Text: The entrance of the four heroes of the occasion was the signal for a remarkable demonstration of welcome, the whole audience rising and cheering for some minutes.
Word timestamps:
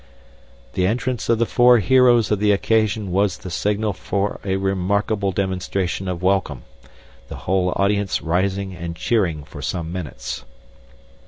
The 0.73 0.87
entrance 0.87 1.29
of 1.29 1.37
the 1.37 1.45
four 1.45 1.77
heroes 1.77 2.31
of 2.31 2.39
the 2.39 2.51
occasion 2.51 3.11
was 3.11 3.37
the 3.37 3.51
signal 3.51 3.93
for 3.93 4.39
a 4.43 4.55
remarkable 4.55 5.31
demonstration 5.31 6.07
of 6.07 6.23
welcome, 6.23 6.63
the 7.27 7.35
whole 7.45 7.71
audience 7.75 8.19
rising 8.19 8.75
and 8.75 8.95
cheering 8.95 9.43
for 9.43 9.61
some 9.61 9.91
minutes. 9.93 10.43